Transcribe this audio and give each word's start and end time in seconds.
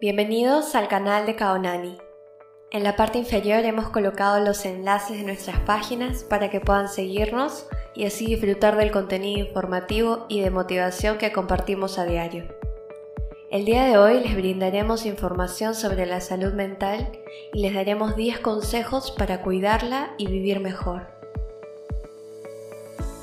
Bienvenidos 0.00 0.74
al 0.76 0.88
canal 0.88 1.26
de 1.26 1.36
Kaonani. 1.36 1.98
En 2.70 2.84
la 2.84 2.96
parte 2.96 3.18
inferior 3.18 3.66
hemos 3.66 3.90
colocado 3.90 4.42
los 4.42 4.64
enlaces 4.64 5.18
de 5.18 5.24
nuestras 5.24 5.60
páginas 5.60 6.24
para 6.24 6.48
que 6.48 6.58
puedan 6.58 6.88
seguirnos 6.88 7.66
y 7.94 8.06
así 8.06 8.24
disfrutar 8.24 8.78
del 8.78 8.92
contenido 8.92 9.46
informativo 9.46 10.24
y 10.30 10.40
de 10.40 10.48
motivación 10.48 11.18
que 11.18 11.32
compartimos 11.32 11.98
a 11.98 12.06
diario. 12.06 12.44
El 13.50 13.66
día 13.66 13.84
de 13.84 13.98
hoy 13.98 14.20
les 14.20 14.34
brindaremos 14.34 15.04
información 15.04 15.74
sobre 15.74 16.06
la 16.06 16.22
salud 16.22 16.54
mental 16.54 17.12
y 17.52 17.60
les 17.60 17.74
daremos 17.74 18.16
10 18.16 18.38
consejos 18.38 19.10
para 19.10 19.42
cuidarla 19.42 20.14
y 20.16 20.28
vivir 20.28 20.60
mejor. 20.60 21.08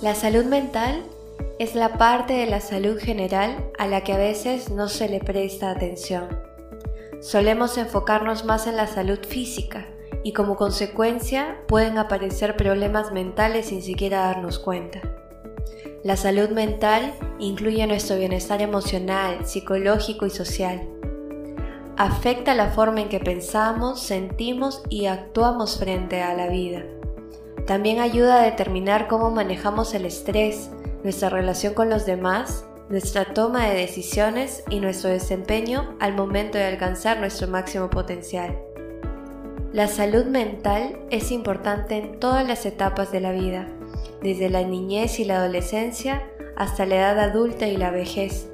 La 0.03 0.13
salud 0.13 0.45
mental 0.45 1.03
es 1.57 1.73
la 1.73 1.97
parte 1.97 2.33
de 2.33 2.45
la 2.45 2.59
salud 2.59 2.99
general 2.99 3.71
a 3.79 3.87
la 3.87 4.03
que 4.03 4.13
a 4.13 4.17
veces 4.17 4.69
no 4.69 4.89
se 4.89 5.09
le 5.09 5.19
presta 5.19 5.71
atención. 5.71 6.46
Solemos 7.19 7.77
enfocarnos 7.77 8.45
más 8.45 8.67
en 8.67 8.75
la 8.75 8.85
salud 8.85 9.19
física 9.27 9.87
y 10.23 10.33
como 10.33 10.55
consecuencia 10.55 11.57
pueden 11.67 11.97
aparecer 11.97 12.55
problemas 12.55 13.11
mentales 13.11 13.67
sin 13.67 13.81
siquiera 13.81 14.19
darnos 14.19 14.59
cuenta. 14.59 15.01
La 16.03 16.15
salud 16.15 16.49
mental 16.49 17.13
incluye 17.39 17.85
nuestro 17.87 18.17
bienestar 18.17 18.61
emocional, 18.61 19.45
psicológico 19.45 20.27
y 20.27 20.29
social. 20.29 20.87
Afecta 21.97 22.53
la 22.53 22.67
forma 22.67 23.01
en 23.01 23.09
que 23.09 23.19
pensamos, 23.19 23.99
sentimos 23.99 24.83
y 24.87 25.07
actuamos 25.07 25.79
frente 25.79 26.21
a 26.21 26.35
la 26.35 26.47
vida. 26.47 26.83
También 27.65 27.99
ayuda 27.99 28.39
a 28.39 28.45
determinar 28.45 29.07
cómo 29.07 29.31
manejamos 29.31 29.95
el 29.95 30.05
estrés, 30.05 30.69
nuestra 31.03 31.29
relación 31.29 31.73
con 31.73 31.89
los 31.89 32.05
demás 32.05 32.65
nuestra 32.89 33.25
toma 33.33 33.67
de 33.67 33.75
decisiones 33.75 34.63
y 34.69 34.79
nuestro 34.79 35.09
desempeño 35.09 35.95
al 35.99 36.15
momento 36.15 36.57
de 36.57 36.65
alcanzar 36.65 37.19
nuestro 37.19 37.47
máximo 37.47 37.89
potencial. 37.89 38.57
La 39.73 39.87
salud 39.87 40.25
mental 40.25 40.97
es 41.09 41.31
importante 41.31 41.97
en 41.97 42.19
todas 42.19 42.47
las 42.47 42.65
etapas 42.65 43.11
de 43.11 43.19
la 43.19 43.33
vida, 43.33 43.67
desde 44.21 44.49
la 44.49 44.63
niñez 44.63 45.19
y 45.19 45.25
la 45.25 45.37
adolescencia 45.37 46.23
hasta 46.55 46.85
la 46.85 46.95
edad 46.95 47.19
adulta 47.19 47.67
y 47.67 47.75
la 47.75 47.91
vejez. 47.91 48.47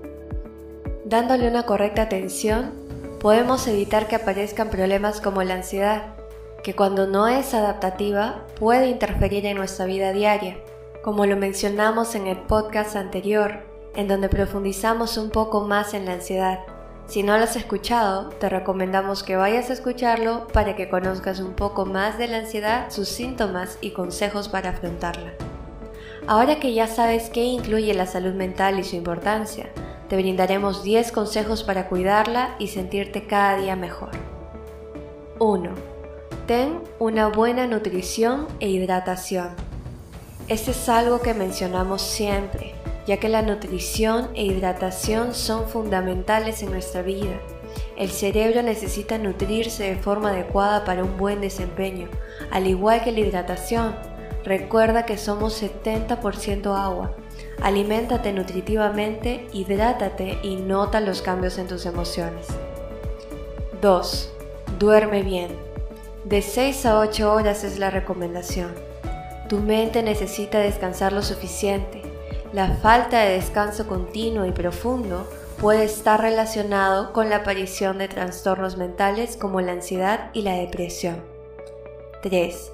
Dándole 1.06 1.48
una 1.48 1.68
correcta 1.68 2.02
atención, 2.02 2.72
podemos 3.20 3.68
evitar 3.68 4.08
que 4.08 4.16
aparezcan 4.16 4.70
problemas 4.70 5.22
como 5.22 5.44
la 5.44 5.54
ansiedad, 5.54 6.16
que 6.64 6.76
cuando 6.76 7.06
no 7.06 7.28
es 7.28 7.54
adaptativa 7.54 8.48
puede 8.60 8.88
interferir 8.88 9.46
en 9.46 9.58
nuestra 9.58 9.86
vida 9.86 10.12
diaria, 10.12 10.58
como 11.04 11.28
lo 11.28 11.38
mencionamos 11.38 12.16
en 12.16 12.26
el 12.26 12.38
podcast 12.38 12.96
anterior 12.96 13.73
en 13.96 14.08
donde 14.08 14.30
profundizamos 14.30 15.18
un 15.18 15.30
poco 15.30 15.62
más 15.62 15.94
en 15.94 16.06
la 16.06 16.14
ansiedad. 16.14 16.60
Si 17.06 17.22
no 17.22 17.38
lo 17.38 17.44
has 17.44 17.56
escuchado, 17.56 18.30
te 18.30 18.50
recomendamos 18.50 19.24
que 19.24 19.36
vayas 19.36 19.70
a 19.70 19.74
escucharlo 19.74 20.48
para 20.48 20.76
que 20.76 20.90
conozcas 20.90 21.40
un 21.40 21.54
poco 21.54 21.86
más 21.86 22.18
de 22.18 22.28
la 22.28 22.38
ansiedad, 22.38 22.90
sus 22.90 23.10
síntomas 23.10 23.78
y 23.82 23.92
consejos 23.92 24.48
para 24.48 24.70
afrontarla. 24.70 25.34
Ahora 26.28 26.60
que 26.60 26.74
ya 26.74 26.88
sabes 26.88 27.30
qué 27.30 27.44
incluye 27.44 27.94
la 27.94 28.06
salud 28.06 28.34
mental 28.34 28.80
y 28.80 28.84
su 28.84 28.96
importancia, 28.96 29.70
te 30.08 30.16
brindaremos 30.16 30.84
10 30.84 31.12
consejos 31.12 31.64
para 31.64 31.90
cuidarla 31.90 32.56
y 32.60 32.70
sentirte 32.70 33.28
cada 33.28 33.58
día 33.58 33.76
mejor. 33.76 34.12
1. 35.40 35.70
Ten 36.48 36.80
una 37.00 37.28
buena 37.28 37.68
nutrición 37.68 38.48
e 38.62 38.70
hidratación. 38.70 39.50
Este 40.48 40.72
es 40.72 40.90
algo 40.90 41.22
que 41.22 41.34
mencionamos 41.34 42.02
siempre 42.02 42.83
ya 43.06 43.18
que 43.18 43.30
la 43.30 43.42
nutrición 43.42 44.30
e 44.36 44.44
hidratación 44.46 45.34
son 45.34 45.68
fundamentales 45.68 46.64
en 46.64 46.72
nuestra 46.72 47.02
vida. 47.02 47.40
El 47.98 48.10
cerebro 48.10 48.62
necesita 48.64 49.18
nutrirse 49.18 49.84
de 49.84 49.96
forma 49.96 50.30
adecuada 50.30 50.86
para 50.86 51.04
un 51.04 51.18
buen 51.18 51.42
desempeño, 51.42 52.08
al 52.52 52.68
igual 52.68 53.04
que 53.04 53.12
la 53.12 53.20
hidratación. 53.20 53.96
Recuerda 54.44 55.06
que 55.06 55.18
somos 55.18 55.62
70% 55.62 56.76
agua. 56.76 57.16
Aliméntate 57.62 58.34
nutritivamente, 58.34 59.48
hidrátate 59.54 60.40
y 60.44 60.56
nota 60.56 61.00
los 61.00 61.22
cambios 61.22 61.58
en 61.58 61.68
tus 61.68 61.86
emociones. 61.86 62.48
2. 63.82 64.32
Duerme 64.80 65.24
bien. 65.24 65.50
De 66.26 66.42
6 66.42 66.86
a 66.86 67.00
8 67.00 67.34
horas 67.34 67.64
es 67.64 67.80
la 67.80 67.90
recomendación. 67.90 68.74
Tu 69.50 69.60
mente 69.60 70.04
necesita 70.04 70.60
descansar 70.60 71.14
lo 71.14 71.22
suficiente 71.22 72.13
la 72.54 72.70
falta 72.76 73.20
de 73.22 73.34
descanso 73.34 73.88
continuo 73.88 74.46
y 74.46 74.52
profundo 74.52 75.28
puede 75.60 75.86
estar 75.86 76.22
relacionado 76.22 77.12
con 77.12 77.30
la 77.30 77.38
aparición 77.38 77.98
de 77.98 78.08
trastornos 78.08 78.78
mentales 78.78 79.38
como 79.38 79.60
la 79.60 79.72
ansiedad 79.72 80.30
y 80.34 80.44
la 80.44 80.54
depresión. 80.54 81.24
3. 82.22 82.72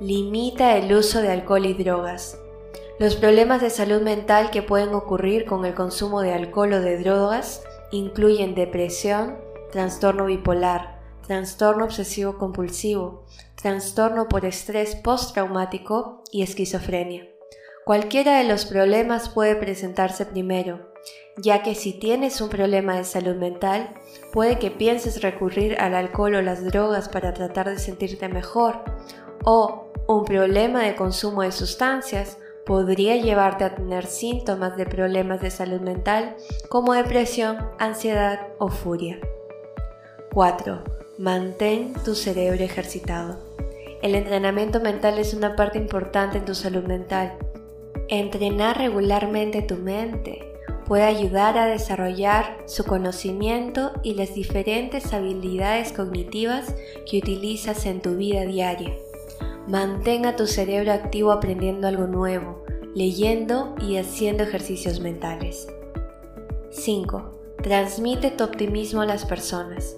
Limita 0.00 0.76
el 0.76 0.92
uso 0.94 1.22
de 1.22 1.30
alcohol 1.30 1.64
y 1.64 1.72
drogas. 1.72 2.38
Los 2.98 3.16
problemas 3.16 3.62
de 3.62 3.70
salud 3.70 4.02
mental 4.02 4.50
que 4.50 4.62
pueden 4.62 4.94
ocurrir 4.94 5.46
con 5.46 5.64
el 5.64 5.74
consumo 5.74 6.20
de 6.20 6.34
alcohol 6.34 6.74
o 6.74 6.80
de 6.80 6.98
drogas 6.98 7.62
incluyen 7.90 8.54
depresión, 8.54 9.38
trastorno 9.72 10.26
bipolar, 10.26 11.00
trastorno 11.26 11.86
obsesivo 11.86 12.36
compulsivo, 12.36 13.24
trastorno 13.54 14.28
por 14.28 14.44
estrés 14.44 14.94
postraumático 14.94 16.22
y 16.30 16.42
esquizofrenia. 16.42 17.31
Cualquiera 17.84 18.38
de 18.38 18.44
los 18.44 18.64
problemas 18.64 19.28
puede 19.28 19.56
presentarse 19.56 20.24
primero, 20.24 20.92
ya 21.36 21.64
que 21.64 21.74
si 21.74 21.92
tienes 21.92 22.40
un 22.40 22.48
problema 22.48 22.96
de 22.96 23.02
salud 23.02 23.34
mental, 23.34 23.92
puede 24.32 24.60
que 24.60 24.70
pienses 24.70 25.20
recurrir 25.20 25.76
al 25.80 25.96
alcohol 25.96 26.36
o 26.36 26.42
las 26.42 26.64
drogas 26.64 27.08
para 27.08 27.34
tratar 27.34 27.68
de 27.68 27.80
sentirte 27.80 28.28
mejor, 28.28 28.84
o 29.44 29.90
un 30.06 30.24
problema 30.24 30.84
de 30.84 30.94
consumo 30.94 31.42
de 31.42 31.50
sustancias 31.50 32.38
podría 32.64 33.16
llevarte 33.16 33.64
a 33.64 33.74
tener 33.74 34.06
síntomas 34.06 34.76
de 34.76 34.86
problemas 34.86 35.40
de 35.40 35.50
salud 35.50 35.80
mental 35.80 36.36
como 36.68 36.92
depresión, 36.92 37.58
ansiedad 37.80 38.46
o 38.58 38.68
furia. 38.68 39.18
4. 40.32 40.84
Mantén 41.18 41.94
tu 42.04 42.14
cerebro 42.14 42.62
ejercitado. 42.62 43.40
El 44.02 44.14
entrenamiento 44.14 44.78
mental 44.78 45.18
es 45.18 45.34
una 45.34 45.56
parte 45.56 45.78
importante 45.78 46.38
en 46.38 46.44
tu 46.44 46.54
salud 46.54 46.84
mental 46.84 47.36
Entrenar 48.08 48.78
regularmente 48.78 49.62
tu 49.62 49.76
mente 49.76 50.52
puede 50.86 51.04
ayudar 51.04 51.56
a 51.56 51.66
desarrollar 51.66 52.58
su 52.66 52.84
conocimiento 52.84 53.92
y 54.02 54.14
las 54.14 54.34
diferentes 54.34 55.12
habilidades 55.12 55.92
cognitivas 55.92 56.74
que 57.08 57.18
utilizas 57.18 57.86
en 57.86 58.00
tu 58.00 58.16
vida 58.16 58.42
diaria. 58.42 58.94
Mantenga 59.66 60.36
tu 60.36 60.46
cerebro 60.46 60.92
activo 60.92 61.32
aprendiendo 61.32 61.86
algo 61.86 62.06
nuevo, 62.06 62.64
leyendo 62.94 63.74
y 63.80 63.96
haciendo 63.96 64.42
ejercicios 64.42 65.00
mentales. 65.00 65.68
5. 66.70 67.56
Transmite 67.62 68.30
tu 68.32 68.44
optimismo 68.44 69.02
a 69.02 69.06
las 69.06 69.24
personas. 69.24 69.96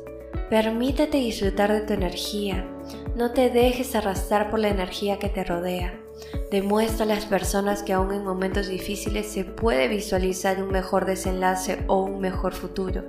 Permítete 0.51 1.17
disfrutar 1.17 1.73
de 1.73 1.81
tu 1.81 1.95
energía. 1.95 2.69
No 3.17 3.33
te 3.33 3.49
dejes 3.49 3.95
arrastrar 3.95 4.51
por 4.51 4.61
la 4.61 4.69
energía 4.69 5.19
que 5.19 5.29
te 5.29 5.45
rodea. 5.45 6.04
Demuestra 6.51 7.05
a 7.05 7.09
las 7.09 7.27
personas 7.27 7.83
que 7.83 7.93
aún 7.93 8.13
en 8.13 8.25
momentos 8.25 8.69
difíciles 8.69 9.27
se 9.27 9.45
puede 9.45 9.89
visualizar 9.89 10.63
un 10.63 10.71
mejor 10.71 11.05
desenlace 11.05 11.83
o 11.89 12.03
un 12.03 12.21
mejor 12.21 12.53
futuro. 12.53 13.03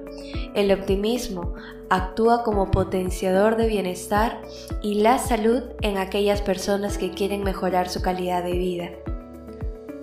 El 0.55 0.71
optimismo 0.71 1.53
actúa 1.89 2.43
como 2.43 2.71
potenciador 2.71 3.57
de 3.57 3.67
bienestar 3.67 4.41
y 4.81 4.95
la 4.95 5.19
salud 5.19 5.63
en 5.81 5.97
aquellas 5.97 6.41
personas 6.41 6.97
que 6.97 7.11
quieren 7.11 7.43
mejorar 7.43 7.89
su 7.89 8.01
calidad 8.01 8.43
de 8.43 8.53
vida. 8.53 8.89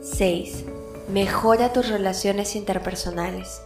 6. 0.01 0.65
Mejora 1.09 1.73
tus 1.73 1.89
relaciones 1.89 2.55
interpersonales. 2.55 3.63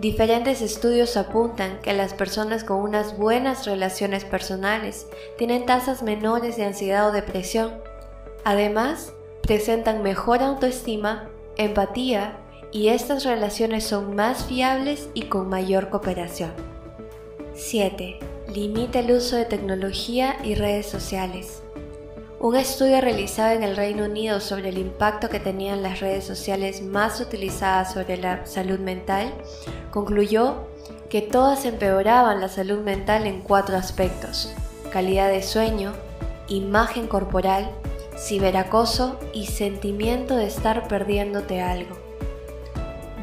Diferentes 0.00 0.60
estudios 0.60 1.16
apuntan 1.16 1.80
que 1.80 1.92
las 1.92 2.14
personas 2.14 2.64
con 2.64 2.78
unas 2.78 3.16
buenas 3.16 3.64
relaciones 3.64 4.24
personales 4.24 5.06
tienen 5.38 5.66
tasas 5.66 6.02
menores 6.02 6.56
de 6.56 6.64
ansiedad 6.64 7.08
o 7.08 7.12
depresión 7.12 7.72
Además, 8.44 9.12
presentan 9.42 10.02
mejor 10.02 10.42
autoestima, 10.42 11.28
empatía 11.56 12.38
y 12.72 12.88
estas 12.88 13.24
relaciones 13.24 13.84
son 13.84 14.14
más 14.14 14.44
fiables 14.44 15.08
y 15.14 15.22
con 15.22 15.48
mayor 15.48 15.88
cooperación. 15.88 16.52
7. 17.54 18.18
Limita 18.52 19.00
el 19.00 19.12
uso 19.12 19.36
de 19.36 19.44
tecnología 19.44 20.36
y 20.44 20.54
redes 20.54 20.86
sociales. 20.86 21.62
Un 22.40 22.56
estudio 22.56 23.00
realizado 23.00 23.54
en 23.54 23.62
el 23.62 23.76
Reino 23.76 24.04
Unido 24.04 24.40
sobre 24.40 24.68
el 24.68 24.76
impacto 24.76 25.30
que 25.30 25.40
tenían 25.40 25.82
las 25.82 26.00
redes 26.00 26.24
sociales 26.24 26.82
más 26.82 27.20
utilizadas 27.20 27.94
sobre 27.94 28.18
la 28.18 28.44
salud 28.44 28.78
mental 28.78 29.32
concluyó 29.90 30.66
que 31.08 31.22
todas 31.22 31.64
empeoraban 31.64 32.40
la 32.40 32.48
salud 32.48 32.80
mental 32.80 33.26
en 33.26 33.40
cuatro 33.40 33.76
aspectos, 33.76 34.52
calidad 34.90 35.30
de 35.30 35.42
sueño, 35.42 35.92
imagen 36.48 37.06
corporal, 37.06 37.70
ciberacoso 38.16 39.18
y 39.32 39.46
sentimiento 39.46 40.36
de 40.36 40.46
estar 40.46 40.88
perdiéndote 40.88 41.60
algo. 41.60 41.96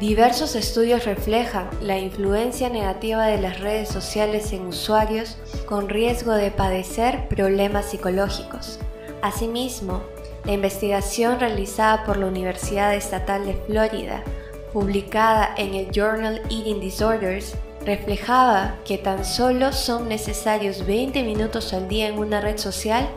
Diversos 0.00 0.56
estudios 0.56 1.04
reflejan 1.04 1.70
la 1.80 1.98
influencia 1.98 2.68
negativa 2.68 3.26
de 3.26 3.40
las 3.40 3.60
redes 3.60 3.88
sociales 3.88 4.52
en 4.52 4.66
usuarios 4.66 5.38
con 5.64 5.88
riesgo 5.88 6.32
de 6.32 6.50
padecer 6.50 7.28
problemas 7.28 7.86
psicológicos. 7.86 8.80
Asimismo, 9.22 10.02
la 10.44 10.52
investigación 10.52 11.38
realizada 11.38 12.04
por 12.04 12.16
la 12.16 12.26
Universidad 12.26 12.94
Estatal 12.96 13.46
de 13.46 13.54
Florida, 13.54 14.24
publicada 14.72 15.54
en 15.56 15.74
el 15.74 15.92
Journal 15.92 16.42
Eating 16.50 16.80
Disorders, 16.80 17.54
reflejaba 17.84 18.78
que 18.84 18.98
tan 18.98 19.24
solo 19.24 19.72
son 19.72 20.08
necesarios 20.08 20.86
20 20.86 21.22
minutos 21.22 21.72
al 21.72 21.88
día 21.88 22.08
en 22.08 22.18
una 22.18 22.40
red 22.40 22.58
social 22.58 23.08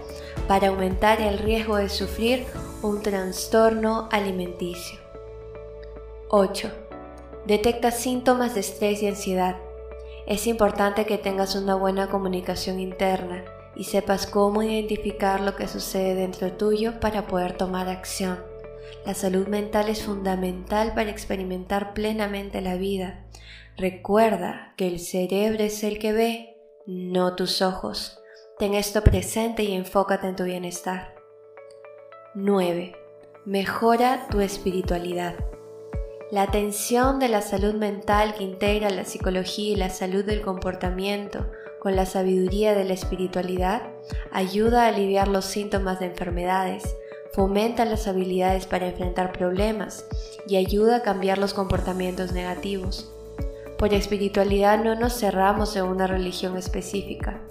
para 0.47 0.69
aumentar 0.69 1.21
el 1.21 1.37
riesgo 1.37 1.77
de 1.77 1.89
sufrir 1.89 2.45
un 2.81 3.01
trastorno 3.01 4.09
alimenticio. 4.11 4.99
8. 6.29 6.71
Detecta 7.45 7.91
síntomas 7.91 8.55
de 8.55 8.61
estrés 8.61 9.01
y 9.03 9.07
ansiedad. 9.07 9.57
Es 10.25 10.47
importante 10.47 11.05
que 11.05 11.19
tengas 11.19 11.55
una 11.55 11.75
buena 11.75 12.09
comunicación 12.09 12.79
interna 12.79 13.43
y 13.75 13.83
sepas 13.83 14.25
cómo 14.25 14.63
identificar 14.63 15.41
lo 15.41 15.55
que 15.55 15.67
sucede 15.67 16.15
dentro 16.15 16.51
tuyo 16.53 16.99
para 16.99 17.27
poder 17.27 17.53
tomar 17.53 17.89
acción. 17.89 18.54
La 19.05 19.13
salud 19.13 19.47
mental 19.47 19.89
es 19.89 20.03
fundamental 20.03 20.93
para 20.93 21.09
experimentar 21.09 21.93
plenamente 21.93 22.61
la 22.61 22.75
vida. 22.75 23.25
Recuerda 23.77 24.73
que 24.77 24.87
el 24.87 24.99
cerebro 24.99 25.63
es 25.63 25.83
el 25.83 25.99
que 25.99 26.13
ve, 26.13 26.57
no 26.85 27.35
tus 27.35 27.61
ojos. 27.61 28.19
Ten 28.57 28.73
esto 28.73 29.03
presente 29.03 29.63
y 29.63 29.73
enfócate 29.73 30.27
en 30.27 30.35
tu 30.35 30.43
bienestar. 30.43 31.15
9. 32.35 32.95
Mejora 33.45 34.27
tu 34.29 34.41
espiritualidad. 34.41 35.35
La 36.31 36.41
atención 36.41 37.19
de 37.19 37.29
la 37.29 37.41
salud 37.41 37.75
mental 37.75 38.33
que 38.33 38.43
integra 38.43 38.89
la 38.89 39.05
psicología 39.05 39.73
y 39.73 39.75
la 39.75 39.89
salud 39.89 40.25
del 40.25 40.41
comportamiento 40.41 41.51
con 41.79 41.95
la 41.95 42.07
sabiduría 42.07 42.73
de 42.73 42.83
la 42.83 42.93
espiritualidad 42.93 43.83
ayuda 44.31 44.85
a 44.85 44.87
aliviar 44.87 45.27
los 45.27 45.45
síntomas 45.45 45.99
de 45.99 46.07
enfermedades, 46.07 46.95
fomenta 47.35 47.83
las 47.83 48.07
habilidades 48.07 48.65
para 48.65 48.87
enfrentar 48.87 49.33
problemas 49.33 50.05
y 50.47 50.55
ayuda 50.55 50.97
a 50.97 51.01
cambiar 51.01 51.37
los 51.37 51.53
comportamientos 51.53 52.31
negativos. 52.31 53.11
Por 53.77 53.93
espiritualidad 53.93 54.81
no 54.81 54.95
nos 54.95 55.19
cerramos 55.19 55.75
en 55.75 55.83
una 55.83 56.07
religión 56.07 56.55
específica. 56.57 57.41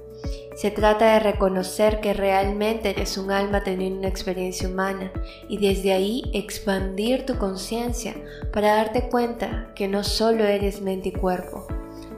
Se 0.57 0.71
trata 0.71 1.13
de 1.13 1.21
reconocer 1.21 2.01
que 2.01 2.15
realmente 2.15 2.91
eres 2.91 3.19
un 3.19 3.31
alma 3.31 3.63
teniendo 3.63 3.99
una 3.99 4.09
experiencia 4.09 4.69
humana 4.69 5.13
y 5.49 5.59
desde 5.59 5.93
ahí 5.93 6.31
expandir 6.33 7.27
tu 7.27 7.37
conciencia 7.37 8.15
para 8.55 8.77
darte 8.77 9.11
cuenta 9.11 9.73
que 9.75 9.87
no 9.87 10.03
solo 10.03 10.45
eres 10.45 10.81
mente 10.81 11.11
y 11.11 11.13
cuerpo. 11.13 11.67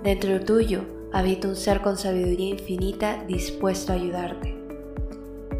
Dentro 0.04 0.38
tuyo 0.38 0.84
habita 1.12 1.48
un 1.48 1.56
ser 1.56 1.80
con 1.80 1.96
sabiduría 1.96 2.50
infinita 2.50 3.24
dispuesto 3.26 3.92
a 3.92 3.96
ayudarte. 3.96 4.54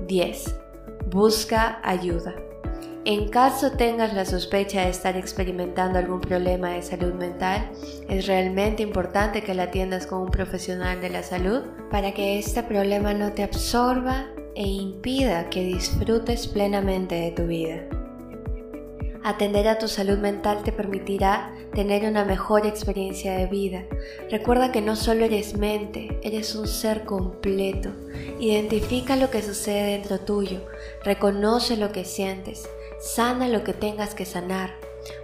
10. 0.06 0.65
Busca 1.06 1.78
ayuda. 1.84 2.34
En 3.04 3.28
caso 3.28 3.70
tengas 3.70 4.12
la 4.12 4.24
sospecha 4.24 4.82
de 4.82 4.90
estar 4.90 5.16
experimentando 5.16 6.00
algún 6.00 6.20
problema 6.20 6.70
de 6.70 6.82
salud 6.82 7.14
mental, 7.14 7.70
es 8.08 8.26
realmente 8.26 8.82
importante 8.82 9.42
que 9.42 9.54
la 9.54 9.64
atiendas 9.64 10.08
con 10.08 10.22
un 10.22 10.30
profesional 10.32 11.00
de 11.00 11.10
la 11.10 11.22
salud 11.22 11.62
para 11.92 12.12
que 12.12 12.40
este 12.40 12.64
problema 12.64 13.14
no 13.14 13.30
te 13.32 13.44
absorba 13.44 14.26
e 14.56 14.66
impida 14.66 15.48
que 15.48 15.62
disfrutes 15.62 16.48
plenamente 16.48 17.14
de 17.14 17.30
tu 17.30 17.46
vida. 17.46 17.95
Atender 19.26 19.66
a 19.66 19.76
tu 19.76 19.88
salud 19.88 20.18
mental 20.18 20.62
te 20.62 20.70
permitirá 20.70 21.52
tener 21.74 22.08
una 22.08 22.24
mejor 22.24 22.64
experiencia 22.64 23.36
de 23.36 23.46
vida. 23.46 23.82
Recuerda 24.30 24.70
que 24.70 24.80
no 24.80 24.94
solo 24.94 25.24
eres 25.24 25.56
mente, 25.56 26.16
eres 26.22 26.54
un 26.54 26.68
ser 26.68 27.04
completo. 27.04 27.90
Identifica 28.38 29.16
lo 29.16 29.28
que 29.28 29.42
sucede 29.42 29.94
dentro 29.94 30.20
tuyo, 30.20 30.60
reconoce 31.02 31.76
lo 31.76 31.90
que 31.90 32.04
sientes, 32.04 32.68
sana 33.00 33.48
lo 33.48 33.64
que 33.64 33.72
tengas 33.72 34.14
que 34.14 34.24
sanar. 34.24 34.76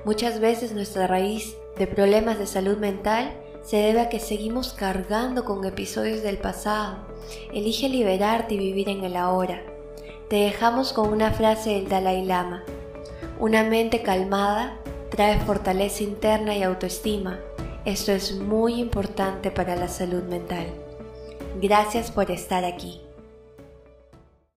Muchas 0.05 0.41
veces 0.41 0.73
nuestra 0.73 1.07
raíz 1.07 1.57
de 1.79 1.87
problemas 1.87 2.41
de 2.41 2.49
salud 2.49 2.79
mental 2.79 3.33
se 3.63 3.77
debe 3.77 4.01
a 4.01 4.09
que 4.09 4.19
seguimos 4.19 4.73
cargando 4.73 5.45
con 5.45 5.65
episodios 5.65 6.25
del 6.25 6.39
pasado. 6.39 7.07
Elige 7.53 7.89
liberarte 7.89 8.55
y 8.55 8.59
vivir 8.59 8.89
en 8.89 9.05
el 9.05 9.15
ahora. 9.15 9.63
Te 10.29 10.39
dejamos 10.39 10.93
con 10.93 11.13
una 11.13 11.31
frase 11.31 11.75
del 11.75 11.89
Dalai 11.89 12.25
Lama. 12.25 12.65
Una 13.43 13.65
mente 13.65 14.03
calmada 14.03 14.79
trae 15.11 15.41
fortaleza 15.41 16.05
interna 16.05 16.55
y 16.55 16.63
autoestima. 16.63 17.41
Esto 17.85 18.13
es 18.13 18.37
muy 18.37 18.75
importante 18.75 19.51
para 19.51 19.75
la 19.75 19.89
salud 19.89 20.23
mental. 20.23 20.65
Gracias 21.61 22.13
por 22.13 22.31
estar 22.31 22.65
aquí. 22.65 23.01